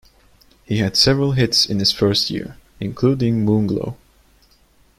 [0.65, 3.97] He had several hits in his first year, including Moonglow.